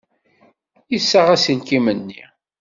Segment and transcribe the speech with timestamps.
[0.91, 2.23] Yessaɣ aselkim-nni.